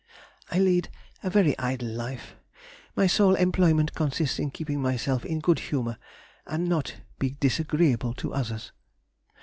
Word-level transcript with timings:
I 0.51 0.57
lead 0.57 0.89
a 1.21 1.29
very 1.29 1.55
idle 1.59 1.89
life, 1.89 2.35
my 2.95 3.05
sole 3.05 3.35
employment 3.35 3.93
consists 3.93 4.39
in 4.39 4.49
keeping 4.49 4.81
myself 4.81 5.23
in 5.23 5.37
good 5.39 5.59
humour 5.59 5.99
and 6.47 6.67
not 6.67 6.95
be 7.19 7.37
disagreeable 7.39 8.15
to 8.15 8.33
others. 8.33 8.71